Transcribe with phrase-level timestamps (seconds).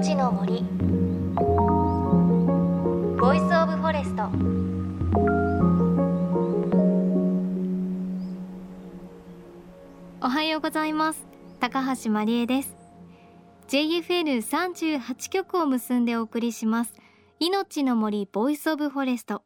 [0.00, 0.62] 命の森。
[3.20, 4.30] Voice of Forest。
[10.22, 11.26] おはようございます。
[11.58, 12.74] 高橋万里恵です。
[13.68, 16.94] JFN38 局を結んでお送りします。
[17.38, 19.42] 命の森ボイスオブフォレスト。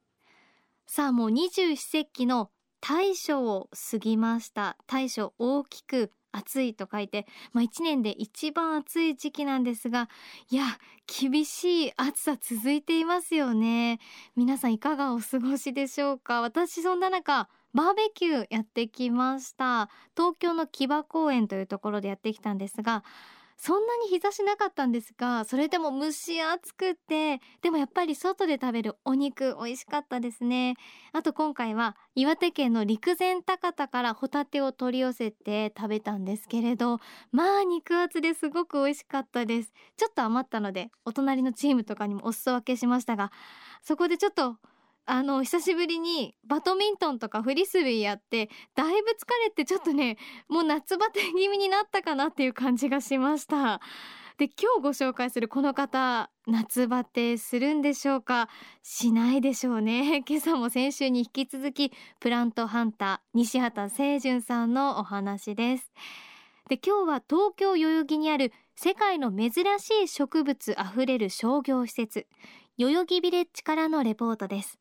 [0.86, 4.77] さあもう二十四節気の大暑を過ぎました。
[4.86, 10.08] 大暑大きく暑いと書いて、まあ、1年で一番暑い時期なんですが
[10.50, 10.64] いや
[11.07, 14.00] 厳しい暑さ続いていますよね。
[14.36, 16.40] 皆さんいかがお過ごしでしょうか？
[16.40, 19.90] 私そんな中バーベキューやってきました。
[20.16, 23.04] 東京の木場公園というところでやってきたんですが
[23.57, 30.75] そんなに日差しなかったんですがそれでも蒸し暑くてでもやっぱり外で食べるお肉美味しかったですね。
[31.13, 36.98] あと今回は岩手県の陸前高田からホタテを取り寄せて食べたんですけれど
[37.32, 39.72] まあ肉厚ですごく美味しかったです。
[39.97, 43.30] ちょっと余ったのでお隣のチームとかにもお裾分けしましたが
[43.82, 44.56] そこでちょっと
[45.06, 50.16] あの久しぶりにバドミントンとかフリスビーやってだいぶ疲れてちょっとね
[50.48, 53.80] もう夏バテ気味になったかなっていう感じがしました。
[54.36, 58.48] で今日ご紹介するこの方夏バテするんでしょうか？
[58.82, 60.25] しないでしょうね。
[60.27, 65.92] 今朝も先週に引き続きプラントハンター西畑清純さんのお話です。
[66.69, 72.27] で今日は東京代々木にある世界の珍しい植物あふれる商業施設
[72.78, 74.78] 代々木ビレッジからのレポートです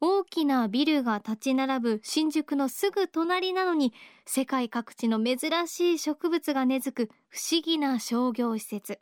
[0.00, 3.94] 大きなビルが立ち並ぶ新宿のすぐ隣なのに
[4.26, 9.00] 世界各地の珍しい植物が根付く不思議な商業施設。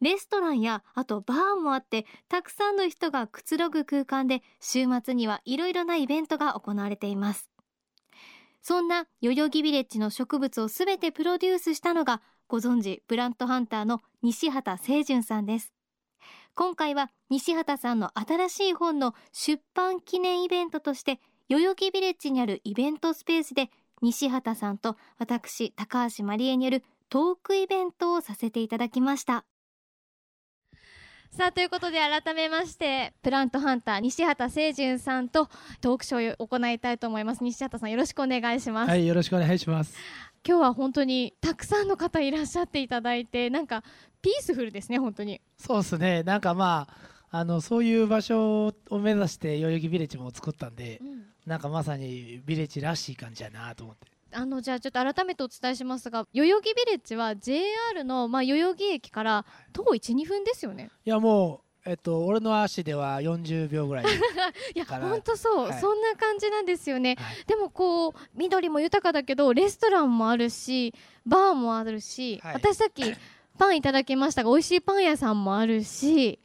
[0.00, 7.50] レストランやあとバーもあってたくさんの人がくつろぐ空間で週末にはいろいろなイベントが行われています。
[8.60, 15.72] そんな代々木ビレッジの植物をすべてプロデュースしたのがご存知プラントハンターの西畑清純さんです。
[16.58, 23.70] 今回は西畑さんの新しい本の出版記念イベントとして代々木ビレッジにあるイベントスペースで
[24.02, 29.44] 西畑さんと私高橋真理恵によるトークイベントをさせていただきました。
[31.30, 35.48] さあということで改めましてプラントハンター西畑清純さんと
[35.80, 37.44] トークショーを行いたいと思います。
[37.44, 38.88] 西畑さんよろしくお願いします。
[38.88, 39.96] はいよろしくお願いします。
[40.46, 43.82] 今日は本当にたくさんの方いらっしゃっていただいてなんか
[44.22, 45.40] ピースフルですね本当に。
[45.56, 46.22] そうですね。
[46.22, 54.08] なんかまああのそういう場所を目指して代々木ビレッジも作ったんで、うん、なんかまさにビレッジらしい感じやなと思って。
[54.30, 60.90] あのじゃあちょっと改めてお伝えしますが代々木ビレッジは JR の、まあ、代々木駅から徒歩12分ですよね。
[61.04, 64.04] いやもうえっと、俺の足では40秒ぐらい
[64.74, 70.92] いや本当そう、はい、そんな感じなんですよね、はい、でもこう緑も豊かだけどレストランもあるし
[71.24, 73.14] バーもあるし、はい、私さっき
[73.58, 76.38] パンいただきましたが美味しいパン屋さんもあるし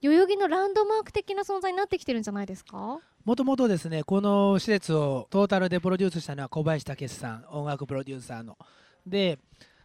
[0.00, 3.00] 代々木のランドマーク的な存在になってきてるんじゃないですか？
[3.24, 8.56] もともとですねこの施設をトータルでプロデュースしたのは小林武さん音楽プロデューサーの。
[9.06, 9.38] で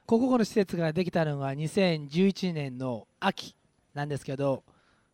[0.05, 3.55] ここの施設ができたのが2011年の秋
[3.93, 4.63] なんですけど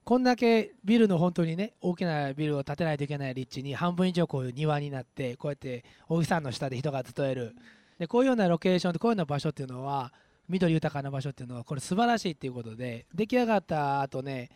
[0.03, 7.55] こんだけビルの本当にね大きなビルを建てないといけない立地に半分以上こういう庭になってこうやって大木山の下で人が集える。
[7.97, 10.11] でこういうようなロケーションとこういうような場所っていうのは
[10.49, 14.49] 緑豊かな場所っていうのはこれ素晴らしいっていうことで出来上がった後ね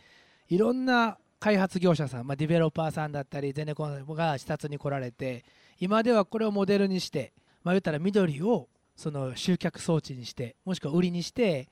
[0.48, 5.44] いろんな開発業者さん、まあ、ディベロッパーさんだったりゼネコンが視察に来られて
[5.78, 7.32] 今ではこれをモデルにして、
[7.62, 11.68] まあ、言ったら緑をその集客装置にしてもしくは売りにして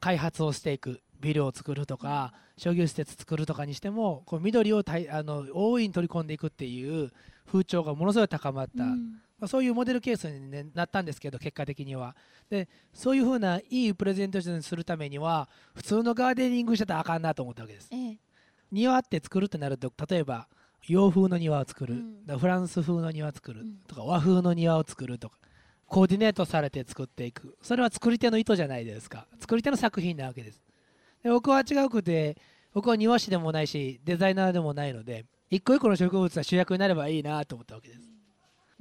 [0.00, 7.10] 開発をしていくビルを作るとか商業施設作るとかにしてもこう緑をたいあの大いに取り込んでいくっていう
[7.46, 9.20] 風潮がものすごい高まった、うん。
[9.42, 12.14] まあ、そういうモデルケースに、ね、なったんですけど結果的には。
[12.48, 18.18] でそういうふうないいプレゼントーションにするためには普通のガーデニングしてたらあかんなと思ったわけです、ええ、
[18.70, 20.46] 庭って作るってなると例えば
[20.86, 21.94] 洋風の庭を作る、
[22.28, 23.64] うん、フランス風の庭を作る。
[23.86, 25.38] とか、和風の庭を作るとか。
[25.86, 27.56] コーディネートされて作っていく。
[27.62, 29.28] それは作り手の意図じゃないですか。
[29.38, 30.60] 作り手の作品なわけです。
[31.22, 32.36] で僕は違うくて
[32.72, 38.11] 僕は庭師でもないしデザイナーでもないので一個一個の植物は主役になればいいなと思ったわけです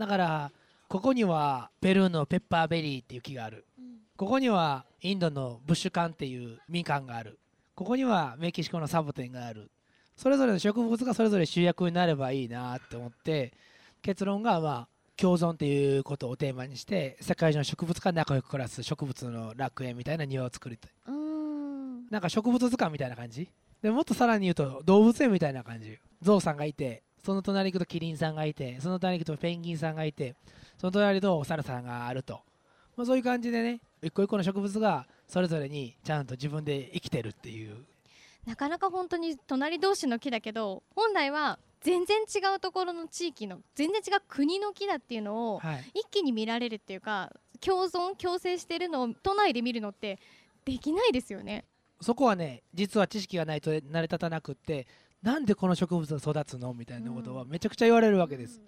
[0.02, 0.52] だから
[0.88, 3.86] ここにはペルーのペッパーベリーっていう木がある、うん、
[4.18, 7.38] ここにはインドのブッシュカンっていうみかんがある。
[7.76, 9.70] ここにはメキシコのサボテンがある。
[10.18, 13.54] それぞれの植物がそれぞれ主役になればいいなって思って
[14.02, 14.88] 結論がまあ
[15.18, 20.92] 共存っていうことをテーマにして世界中の植物が仲良く暮らす植物の楽園みたいな庭を作りたい。
[22.10, 23.48] なんか植物図鑑みたいな感じ。
[23.84, 26.00] でもっとさらに言うと動物園みたいな感じ。
[26.24, 30.36] ゾウさんがいてその隣に行くとキリンさんがいてその隣に行くとペンギンさんがいて
[30.78, 32.42] その隣とお猿さんがあると、
[32.98, 37.86] まあ、そういう感じでね一個一個の植物がそれぞれにちゃんと自分で生きてるっていう。
[38.46, 45.92] なかなか本当に隣同士の木だけど本来は全然違うところの地域の全然違う国の木だっていうのをはい。
[45.94, 50.20] 一気に見られるっていうか共存共生してるのを都内で見るのって
[50.66, 51.66] できないですよね。
[52.02, 54.88] そこはね実は知識がないと成り立たなくって
[55.22, 56.74] なんでこの植物が育つの？
[56.74, 58.60] みたいなことはめちゃくちゃ言われるわけです、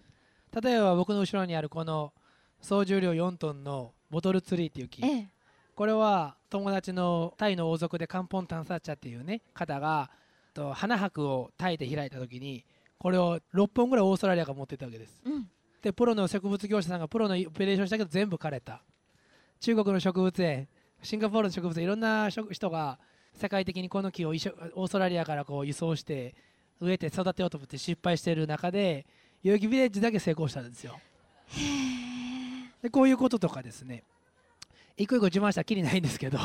[0.61, 2.13] 例えば僕の後ろにあるこの
[2.61, 5.03] 総重量4トンのボトルツリーっていう木。
[5.05, 5.29] ええ、
[5.75, 10.11] これは友達のタイの王族でカンポンタンサッチャっていうね方が
[10.53, 12.63] と花博をタイで開いた時に
[12.99, 15.21] これを6本ぐらいオーストラリアが持ってったわけです。
[15.25, 15.47] うん、
[15.81, 18.83] でプロの植物業者さんがプロのオペレーションしたけど全部枯れた。
[19.59, 20.67] 中国の植物園
[21.01, 22.99] シンガポールの植物園いろんな植人が
[23.35, 26.35] 世界的にこの木をオーストラリアからこう輸送して
[26.79, 29.05] 植えて育てようと思って失敗している中で
[29.43, 30.99] 代々木ビレッジだけ成功したんですよ。
[32.81, 34.03] でこういうこととかですね。
[34.95, 36.39] 一個一個自慢したらきりないんですけど。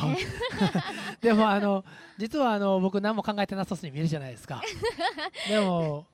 [1.21, 1.85] でもあの
[2.17, 4.63] 実はあの僕何も考えてなさそうに見えるじゃないですか。
[5.49, 6.07] でも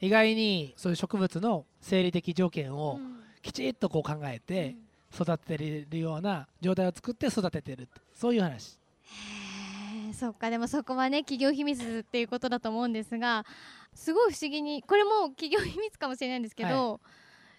[0.00, 3.18] 意外にそういう植物の生理的条件をうん。
[3.42, 4.76] きちっとこう考えて
[5.14, 8.78] 育てれるような状態を作って育ててるそういう話
[10.18, 10.50] そっか。
[10.50, 13.46] でもそこはね企業秘密っていうことだと思うんですが
[13.94, 17.00] すごい不思議にこれも企業秘密かもしれないんですけど、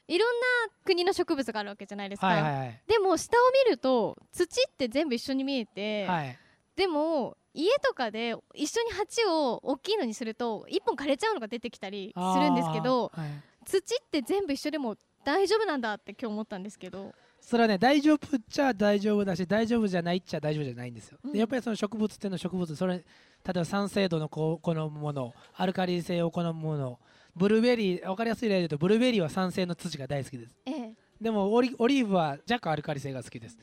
[0.08, 0.46] い、ろんな
[0.86, 2.82] 国の植物があるわけじゃないですか、はいはいはい。
[2.88, 6.38] でも下を見ると土って全部一緒に見えて、はい。
[6.76, 13.30] でも家とかで一緒に鉢を大きいのにすると一本枯れちゃうのが出てきたりするんですけどはい。
[13.66, 17.14] 土って全部一緒でも大丈夫なんだって今日思ったんですけど
[17.50, 21.32] それはね大丈夫っちゃ大丈夫だし大丈夫じゃないっちゃ大丈夫じゃないんですよ、うん。
[21.34, 27.00] でやっぱりその植物っていうのは植物それ例えば酸性度のこう好むものアルカリ性を好むもの
[27.36, 30.56] ブルーベリー分かりやすい例で言うとブルーベリーは酸性の土が大好きです。
[30.68, 30.94] ええ。
[31.20, 33.58] でもオリーブは若干アルカリ性が好きです。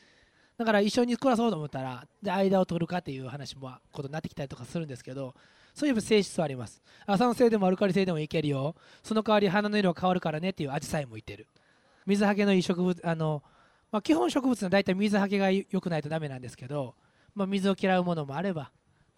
[0.58, 5.32] だから一緒に暮らそうと思ったらで間を取るかっていう話もことになってきたりとかするんですけど
[5.74, 6.82] そういう性質はあります。
[7.06, 8.74] あ酸性でもアルカリ性でもいけるよ。
[9.04, 11.46] その代わり花の色が変わるからねっていう味さえもいてる。
[12.04, 13.42] 水はけのいい植物あの、
[13.90, 16.94] まあ、基本植物は大体水はけが良くないとダメなんですけど、
[17.34, 18.70] まあ、水を嫌うものもあれば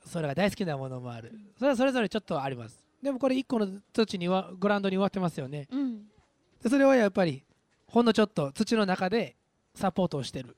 [0.04, 1.32] それが大好きなものもある。
[1.58, 2.82] それはそれぞれちょっとあります。
[3.02, 5.68] でもこれ1個の土にはグラウンドに植わってますよね。
[5.70, 6.06] うん。
[6.62, 7.44] でそれはやっぱり
[7.86, 9.36] ほんのちょっと土の中で
[9.74, 10.56] サポートをしてる。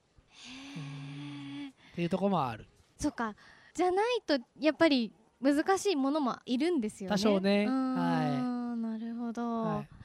[1.92, 2.66] っていうところもある。
[2.98, 3.34] そっか。
[3.74, 7.14] じゃないとやっぱり難しいものもいるんですよね。
[7.14, 7.66] 多少ね。
[7.66, 10.00] はなるほど、はい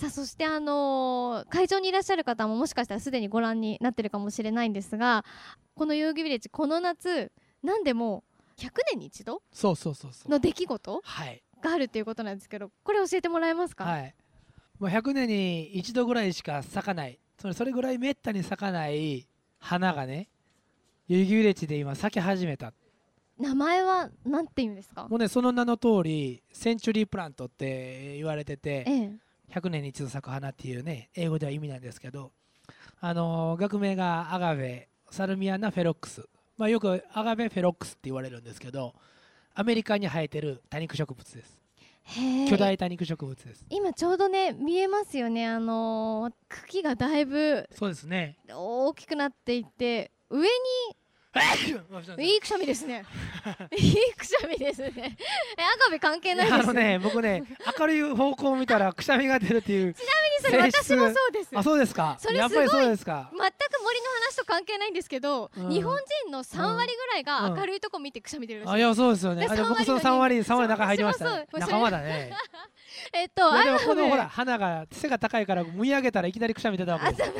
[0.00, 5.24] さあそしてあのー会場にいらっしゃる方ももしかしたらすでにご覧になってるかもしれないんですが
[5.74, 7.30] この代々木ビレッジこの夏
[7.62, 8.24] 何でも
[8.58, 10.30] 100年に一度そうそうそうそう。
[10.30, 11.42] の出来事はい。
[11.62, 14.14] があるっていうことなんですけどこれ教えてもらえますか、はい。
[14.78, 17.18] もう100年に一度ぐらいしか咲かない。
[17.38, 19.26] それそれぐらいめったに咲かない
[19.58, 20.28] 花がね
[21.08, 22.72] 代々木ビレッジで今咲き始めた。
[23.38, 25.06] 名前は何て言うんですか？
[25.08, 29.12] もうねその名の通りセンチュリープラントって言われててええ
[29.52, 32.32] 100年に一度咲く花っていうね英語では意味なんですけど
[33.00, 38.94] あのー学名がアガベサルミアナ・フェロックス、まあ、よくアガベ・フェロックスって言われるんですけど
[39.54, 41.60] アメリカに生えてる多肉植物です。
[42.48, 43.64] 巨大多肉植物です。
[43.68, 45.46] 今ちょうどね見えますよね。
[45.46, 48.36] あのー茎がだいぶそうですね。
[48.48, 50.46] 大きくなっていって上に
[52.18, 53.04] いいくしゃみですね。
[53.76, 54.92] いいくしゃみですね。
[55.56, 57.44] えアガベ関係ないですあのね僕ね
[57.78, 59.94] 明るい方向を見たらくしゃみが出るっていう
[60.42, 61.50] それ性質私もそうです。
[61.54, 62.16] あそうですか？
[62.18, 63.30] それやっぱりすごいそうですか？
[63.30, 63.42] 全く
[63.82, 65.70] 森の話と関係ないんですけど、うん。
[65.70, 69.46] 日本人の3割ぐらいが明るいとこ見てくしゃみ出るらしいあいやそうですよね。
[69.46, 71.60] であ僕その3 3割割3割の中入りましたそうそうそう。
[71.60, 72.32] 仲間だね。
[73.12, 77.30] えっといやでもアガベこのほら花が背が高いから見上げたらいきなりくしゃみ出たわけあです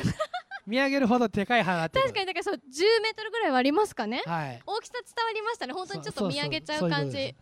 [0.65, 2.57] 見上げるほどでかい花確かにだからそう10
[3.01, 4.21] メートルぐらいはありますかね。
[4.25, 4.61] はい。
[4.65, 5.73] 大きさ伝わりましたね。
[5.73, 7.17] 本当にちょっと見上げちゃうそ感じ。
[7.17, 7.35] え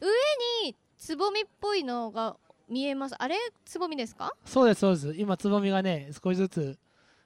[0.00, 2.36] 上につぼみっぽいのが
[2.68, 6.78] 見えますあれつぼみですかそうですそうです今つぼみがね少しずつ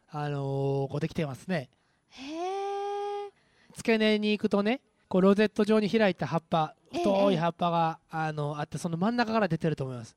[0.08, 1.68] あのーこうできてますね
[2.08, 3.30] へえ
[3.76, 10.16] 付け根に行くとねこうロゼット状に開いた葉っぱええ太い葉っぱが、あのあってその真ん中から出てると思います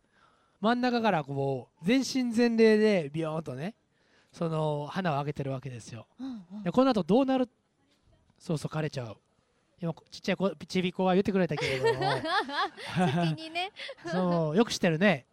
[0.61, 3.73] 真ん中からこう全身全霊でビヨーンとね
[4.37, 6.05] その花を上げてるわけですよ。
[6.19, 6.63] うんうん。
[6.63, 7.49] でこの後どうなる？
[8.37, 9.17] そうそう枯れちゃう。
[9.81, 12.11] 今ちっちゃい子ちびっ子が言ってくれたけれども。
[12.95, 13.71] 先にね。
[14.11, 15.25] そうよくしてるね。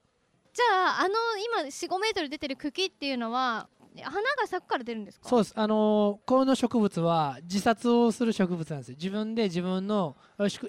[0.52, 1.14] じゃああの
[1.62, 3.68] 今45メートル出てる茎っていうのは
[4.02, 5.28] 花が咲くから出るんですか？
[5.28, 5.52] そうです。
[5.56, 8.96] あのーこの植物は自殺をする植物なんですよ。
[8.96, 10.16] 自分で自分の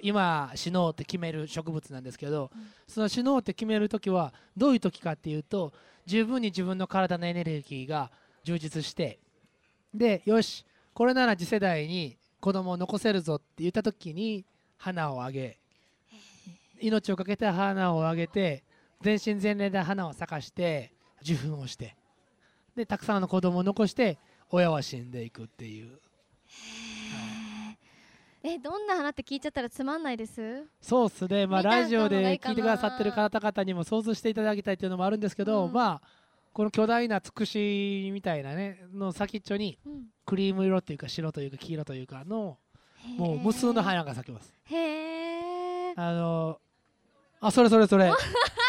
[0.02, 2.66] 今死のうって決める植物なんですけど、うん。
[2.86, 5.72] その死のうって決める時はどういう時かっていうと
[6.06, 8.10] 十分に自分の体のエネルギーが
[8.46, 9.18] 充実して
[9.92, 14.44] でよしこれなら次世代に子供を残せるぞって言った時に
[14.76, 15.58] 花をあげ
[16.80, 18.62] 命をかけて花をあげて
[19.02, 21.96] 全身全霊で花を咲かして受粉をして
[22.76, 24.16] でたくさんの子供を残して
[24.52, 25.98] 親は死んでいくっていう。
[28.44, 30.62] えどんな花って聞いちゃったらつまんないです？
[30.80, 31.48] そうっすね。
[31.48, 35.72] まあラジオで聞いてくださってる方々にも想像していただきたいっていうのもあるんですけど、うん。
[35.72, 36.08] まあ
[36.56, 40.04] この巨大なつくしみたいなねの先っちょにうん。
[40.24, 42.56] クリーム色っていうか白というか黄色というかの
[43.18, 44.54] もう無数の花が咲きます。
[44.64, 46.58] へえあの
[47.42, 48.10] あそれそれそれ。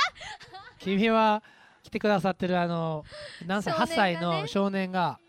[0.79, 1.41] 君は
[1.81, 3.05] 来てくださってるあの
[3.45, 3.95] 何歳、8少年がね。
[3.95, 5.26] 歳の少年が、うん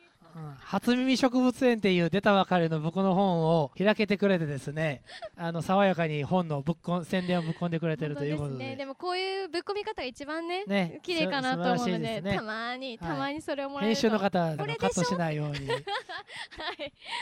[0.61, 5.03] 初耳植物園っていう出たばかりの僕の本を開けてくれてですね
[5.37, 8.59] あの爽やかに本のぶっこん宣伝をぶっ込んでくれてるということで。
[8.59, 12.35] ね、でもこういうぶっ込み方が一番ねね綺麗かなと思うのでね。
[12.37, 14.01] たまにはいたまにそれをもらえ編ると。
[14.03, 15.69] 集の方あのこれでしょカットしないように。
[15.69, 15.79] はい、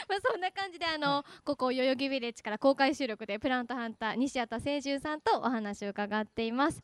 [0.09, 6.83] まあそんな感じであの、ここ代々木ビレッジから公開収録でプラントハンター西畠清順さんとお話を伺っています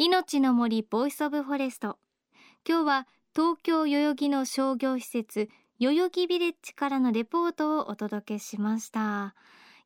[0.00, 1.98] 命の森 Voice of Forest。
[2.64, 5.48] 今日は東京代々木の商業施設
[5.80, 9.34] 代々木ビレッジからのレポートをお届けしました。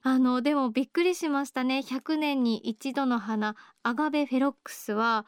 [0.02, 1.78] あのでもびっくりしましたね。
[1.78, 5.24] 100年に一度の花アガベフェロックスは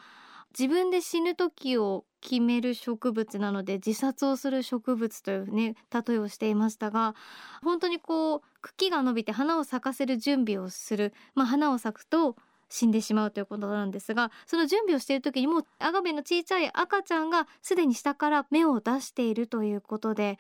[0.51, 5.77] 自分で死ぬ時を決める植物なので自殺をする植物というね
[6.07, 7.15] 例えをしていましたが
[7.63, 12.37] 本当にこう茎が伸びて花を咲かせる準備をする、まあ、花を咲くと
[12.69, 20.39] 死んでしまうということなんですがその準備をしている時にもうアガベの小さい赤ちゃんがすでに下から芽を出しているということで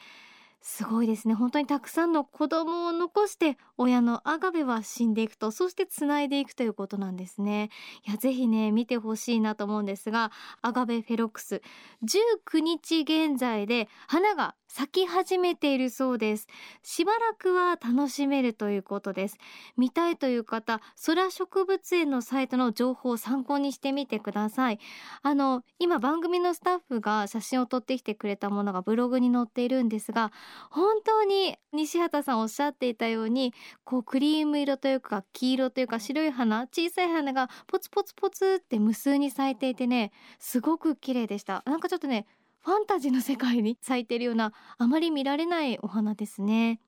[0.66, 1.34] すごいですね。
[1.34, 7.68] 本当にたくさんの子供を残して親のアガベは死んでいくとそしてつないでいくということなんですね。
[8.06, 11.60] いやぜひね見てほしいなと思うんですがアガベフェロックス。
[12.02, 16.48] 19日現在で花が咲き始めているそうです。
[16.82, 19.36] しばらくは楽しめるということです。
[19.76, 24.80] 見たいという方空植物園のサイトの情報を参考にしてみてください。
[25.22, 30.32] あの今番組のスタッフが写真を撮ってきてくれたものがブログに載っているんですが
[30.72, 33.54] 本当に西畑さんおっしゃっていたように
[33.84, 41.62] こうクリーム色というか黄色というか白い花小さい花がポツポツポツって無数に咲いていてねすごく綺麗でした。
[41.64, 42.26] なんかちょっとね
[42.64, 46.80] ファンタジーの世界に咲いているようなあまり見られないお花ですね。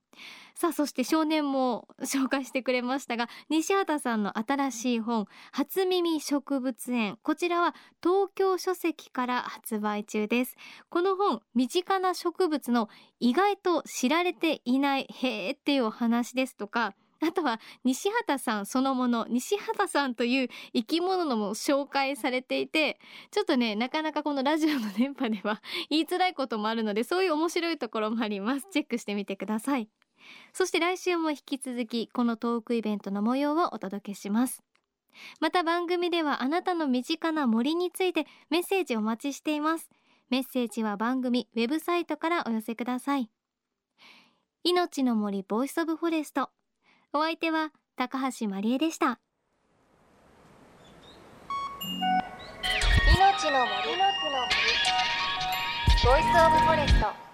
[0.55, 7.19] さあそして少年も紹介してくれましたが西畑さんの新しい本初耳植物園。
[7.23, 10.57] こちらは東京書籍から発売中です。
[10.89, 12.89] この本身近な植物の
[13.21, 22.99] 意外と知られていないへーっていうお話ですとかあとは西畑さんそのもの西畑さんという生き物のも紹介されていて
[23.31, 28.67] ちょっとねなかなかこのラジオの電波では 言いづらいこともあるのでそういう面白いところもあります。
[28.71, 29.89] チェックしてみてください。
[30.53, 34.63] そして来週も引き続きこのトークイベントの模様をお届けします。
[35.41, 39.91] また番組ではあなたの身近な森についてメッセージお待ちしています。
[40.29, 43.31] メッセージは番組ウェブサイトからお寄せください。
[44.65, 46.51] 命の森 Voice of Forest。
[47.19, 49.19] お相手は高橋万里恵でした。
[53.17, 53.73] 命の森。
[56.05, 57.26] Voice of Forest。